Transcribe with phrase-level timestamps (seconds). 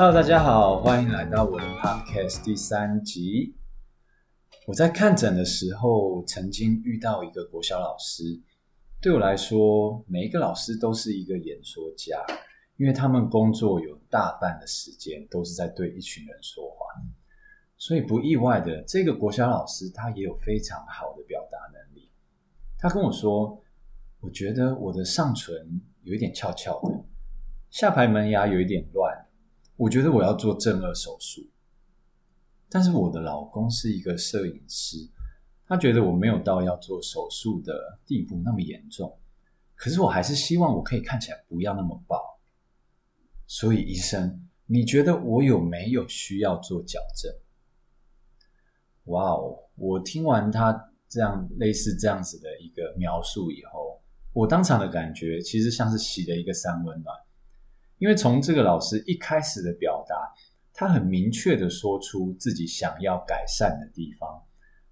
[0.00, 3.54] Hello，大家好，欢迎来到我的 Podcast 第三集。
[4.66, 8.24] 我在看诊的时候，曾经遇到一个国小老师。
[9.02, 12.16] 对我来说，每一个老师都是一个演说家，
[12.78, 16.86] 因为他们工作有大半的时间都是在对一群人说话，
[17.76, 22.10] 所以不意外的，这个国小老师他也有非常好的表达能力。
[22.78, 23.62] 他跟我说，
[24.20, 25.54] 我觉得我的上唇
[26.04, 27.04] 有一点翘翘的，
[27.68, 29.09] 下排门牙有一点乱，
[29.80, 31.40] 我觉得我要做正顎手术。
[32.68, 35.08] 但是我的老公是一个摄影师，
[35.66, 39.18] 他觉得我没有到要做手术的地步那么严重，
[39.74, 42.38] 可是我还是希望我可以看起来不要那么爆。
[43.46, 47.32] 所以医生，你觉得我有没有需要做矫正？
[49.04, 49.58] 哇哦！
[49.76, 53.98] 我听完他这样类似这样子的一个描述以后，
[54.34, 57.16] 我当场的感觉其实像是洗了一个三温暖，
[58.00, 60.16] 因为从这个老师一开始的表达。
[60.72, 64.42] 他很明确的说出自己想要改善的地方，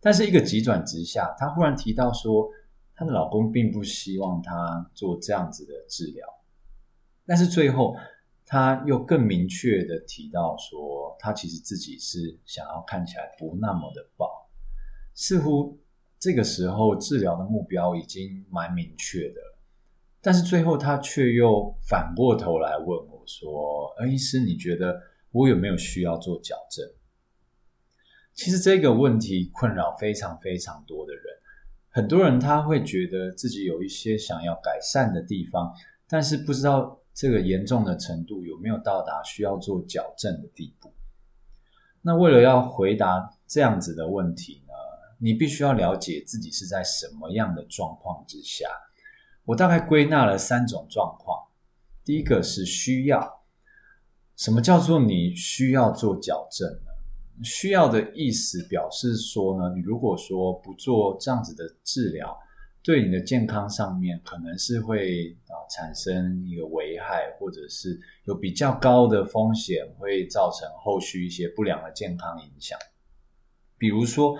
[0.00, 2.48] 但是一个急转直下，她忽然提到说，
[2.94, 6.24] 她的老公并不希望她做这样子的治疗，
[7.26, 7.96] 但是最后
[8.46, 14.48] 她又更明确的提到说，她其实自己是想要看起来不那么的爆，
[15.14, 15.80] 似乎
[16.16, 19.40] 这个时候治疗的目标已经蛮明确的，
[20.22, 24.98] 但是最后他却又反过头来问我说，恩医师，你觉得？
[25.34, 26.86] 我有没有需要做矫正？
[28.34, 31.24] 其实这个问题困扰非常非常多的人，
[31.88, 35.72] 很多人他会觉得自己有一些想要改善的地方，
[36.06, 40.92] 但是不知道这个严重的程度有没有到达需要做矫正的地步。
[42.02, 44.74] 那为了要回答这样子的问题呢，
[45.18, 48.68] 你必须要了解自己是在什么样的状况之下。
[49.44, 51.38] 我大概归纳了三种状况，
[52.04, 53.42] 第一个是需要。
[54.36, 57.44] 什么叫做你需要做矫正呢？
[57.44, 62.36] 需要的意思表示说呢，你如果说不做这样子的治疗，
[62.82, 72.78] 对你的健康上面可能是会啊产生一个危害，或者是有比较高的风险，会造成后续一些不良的健康影响。
[73.78, 74.36] 比如说，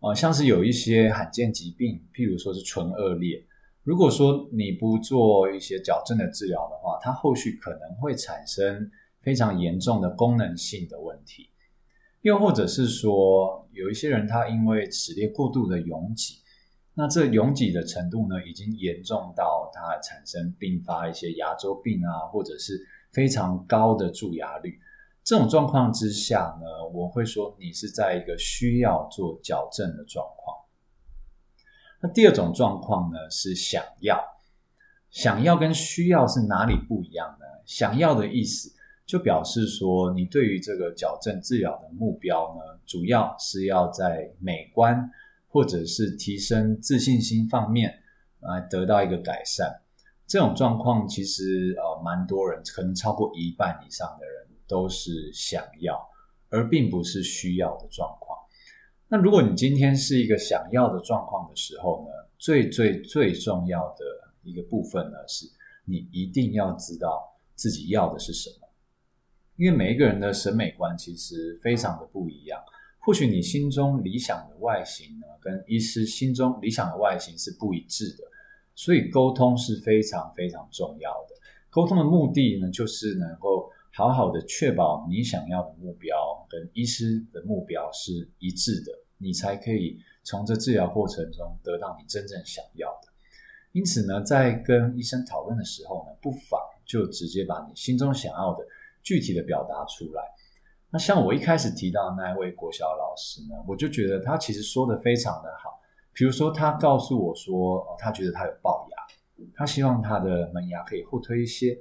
[0.00, 3.44] 呃，像是有一些罕见疾病，譬如说是唇顎裂，
[3.84, 8.90] 如果说你不做一些矫正的治疗的话，它后续可能会产生。
[9.24, 11.48] 非常严重的功能性的问题，
[12.22, 16.38] 又或者是说，有一些人他因为齿列过度的拥挤，
[16.94, 24.76] 那这拥挤的程度呢，已经严重到它产生并发一些牙周病啊，或者是非常高的蛀牙率。
[25.22, 30.56] 这种状况之下呢，我会说你是在一个需要做矫正的状况。
[32.02, 34.20] 那第二种状况呢，是想要，
[35.10, 37.46] 想要跟需要是哪里不一样呢？
[37.64, 38.72] 想要的意思。
[39.04, 45.10] 就表示说，你对于这个矫正治疗的目标呢，主要是要在美观
[45.48, 47.92] 或者是提升自信心方面
[48.40, 49.82] 来得到一个改善。
[50.26, 56.00] 这种状况其实呃，蛮多人，可能超过一半以上的人都是想要，
[56.48, 58.21] 而并不是需要的状况。
[59.12, 64.04] 那如果你今天是一个想要的状况的时候呢，最最最重要的
[64.42, 65.44] 一个部分呢，是
[65.84, 67.22] 你一定要知道
[67.54, 68.66] 自己要的是什么。
[69.56, 72.58] 因为每一个人的审美观其实非常的不一样，
[73.00, 78.24] 或许你心中理想的外形呢，跟医师心中理想的外形是不一致的，
[78.74, 81.36] 所以沟通是非常非常重要的。
[81.68, 86.16] 沟通的目的呢，就是能够好好的确保你想要的目标
[86.48, 88.90] 跟医师的目标是一致的，
[89.22, 93.08] 你才可以从这治疗过程中得到你真正想要的。
[93.72, 98.64] 因此呢，在跟医生讨论的时候呢，不妨就直接把你心中想要的。
[99.04, 100.22] 具体的表达出来。
[100.88, 105.76] 那像我一开始提到那一位国小老师呢，我就觉得他其实说的非常的好。
[106.12, 108.96] 比如说，他告诉我说，他觉得他有龅牙，
[109.56, 111.76] 他希望他的门牙可以后推一些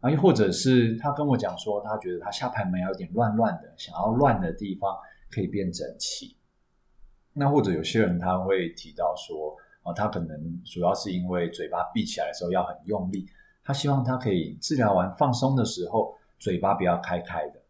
[0.00, 4.94] 啊，又或者是他跟我讲说，他觉得他下排门牙有点乱乱的，想要乱的地方
[5.30, 6.36] 可以变整齐。
[7.38, 13.26] 那或者有些人他会提到说，啊，他可能主要是因为嘴巴闭起来的时候要很用力，
[13.64, 16.14] 他希望他可以治疗完放松的时候。
[16.40, 17.60] 嘴巴不要开开的，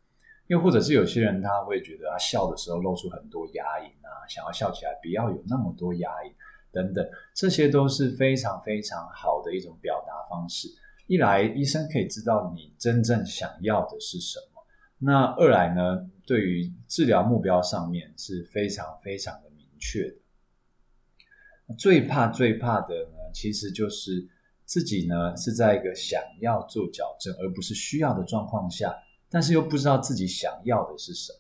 [0.49, 6.31] 又或者是有些人他会觉得他笑的时候露出很多牙龈啊，想要笑起来不要有那么多牙龈
[6.71, 10.69] 等等，这些都是非常非常好的一种表达方式。
[11.07, 14.63] 一来医生可以知道你真正想要的是什么，
[14.99, 19.48] 那二来呢，对于治疗目标上面是非常非常的
[19.79, 21.75] 确的。
[21.77, 24.29] 最怕最怕的呢，其实就是。
[24.69, 28.95] 自己呢是在一个想要做矫正而不是需要的状况下，
[29.31, 31.39] 但是又不知道自己想要的是什么。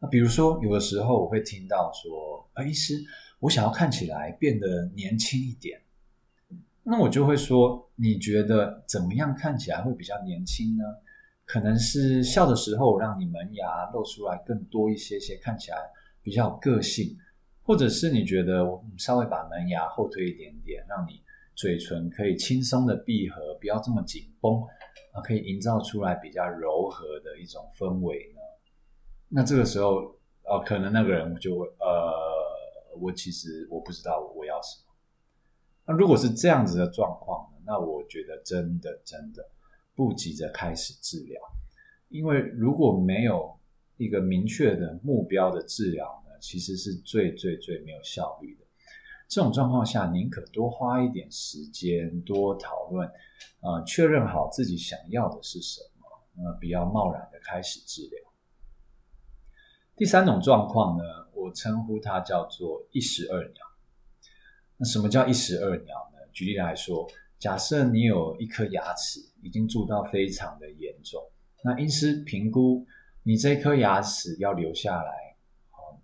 [0.00, 3.00] 那比如说，有的时候我会听到说：“啊，医师，
[3.38, 5.80] 我想要看起来变得年轻一点。”
[6.82, 10.82] 那我就会说：“你觉得怎么样看起来会比较年轻呢？
[11.44, 15.76] 可能是笑的时候让你门牙露出来更多一些些，看起来
[16.20, 17.16] 比较有个性，
[17.64, 18.62] 或者是你觉得
[18.98, 21.22] 稍微把门牙后推一点点，让你
[21.54, 24.62] 嘴唇可以轻松的闭合，不要这么紧绷，
[25.12, 28.40] 啊，可以营造出来比较柔和的一种氛围呢？
[29.28, 34.94] 那这个时候，呃，可能那个人就会，呃，我其实我不知道我要什么。
[35.86, 39.42] 那如果是这样子的状况呢，那我觉得真的真的
[39.94, 41.40] 不急着开始治疗，
[42.08, 43.58] 因为如果没有
[43.96, 48.64] 一个明确的目标的治疗，其实是最最最没有效率的。
[49.28, 53.08] 这种状况下，宁可多花一点时间，多讨论，
[53.60, 58.20] 呃，确认好自己想要的是什么，呃，不要贸然的开始治疗。
[59.96, 63.64] 第三种状况呢，我称呼它叫做一石二鸟。
[64.76, 66.18] 那什么叫一石二鸟呢？
[66.32, 67.08] 举例来说，
[67.38, 71.22] 假设你有一颗牙齿已经蛀到非常的严重，
[71.62, 72.86] 那医师评估
[73.22, 75.12] 你这颗牙齿要留下来，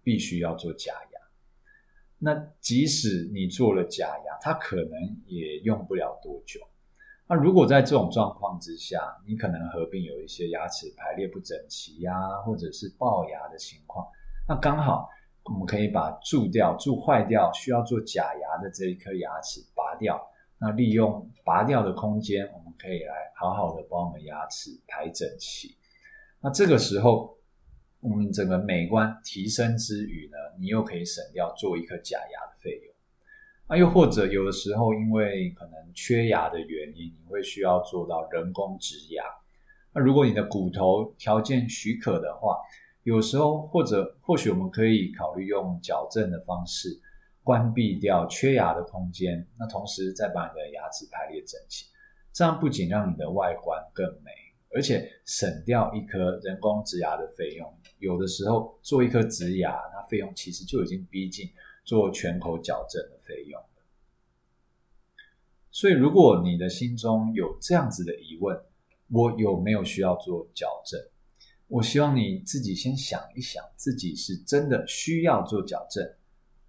[0.02, 1.20] 必须要做假牙。
[2.18, 6.60] 那即使你做了假牙，它可能也用不了多久。
[7.26, 12.12] 那如果在这种状况之下，你可能合并有一些牙齿排列不整齐呀，
[12.44, 14.06] 或者是龅牙的情况，
[14.48, 15.08] 那刚好
[15.44, 20.20] 我们可以把蛀掉、蛀坏掉、需要做假牙的这一颗牙齿拔掉。
[20.58, 25.74] 那利用拔掉的空间，我们可以来好好的帮我们牙齿排整齐。
[26.38, 27.34] 那这个时候，
[28.00, 32.94] 我们整个美观提升之余呢，你又可以省掉做一颗假牙的费用。
[33.68, 39.22] 那又或者有的时候，因为可能缺牙的原因，你会需要做到人工植牙。
[39.92, 42.56] 那如果你的骨头条件许可的话，
[43.02, 46.88] 有时候或者或许我们可以考虑用矫正的方式
[47.42, 51.86] 关闭掉缺牙的空间，那同时再把你的牙齿排列整齐，
[52.32, 54.30] 这样不仅让你的外观更美。
[54.72, 61.50] 而且省掉一颗人工植牙的费用，有的时候做一颗植牙，那费用其实就已经逼近
[61.84, 63.66] 做全口矫正的费用了。
[65.72, 68.60] 所以，如果你的心中有这样子的疑问，
[69.08, 71.00] 我有没有需要做矫正？
[71.66, 76.04] 我希望你自己先想一想，自己是真的需要做矫正，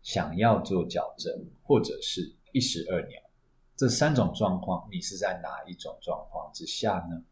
[0.02, 1.32] 想要做矫正，
[1.62, 3.22] 或者是一石二鸟，
[3.76, 7.24] 这三种状况，你是在哪一种状况之下呢？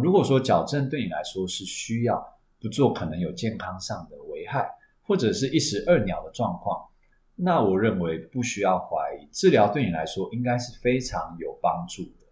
[0.00, 2.24] 如果说矫正对你来说是需要，
[2.60, 4.66] 不做可能有健康上的危害，
[5.02, 6.80] 或者是一石二鸟的状况，
[7.34, 12.26] 那我认为不需要怀疑，治疗对你来说应该是非常有帮助的。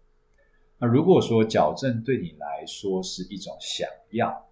[0.79, 4.49] 那如果说矫正对你来说是一种想要，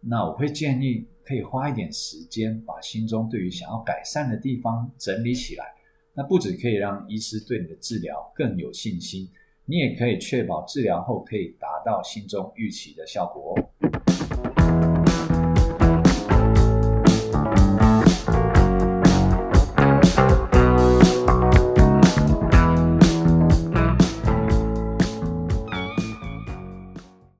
[0.00, 5.72] 那我会建议可以花一点时间，把心中对于想要改善的地方整理起来。
[6.12, 9.30] 那不止可以让医师对你的治疗更有信心。
[9.66, 13.81] 你也可以确保治疗后可以达到心中预期的效果哦。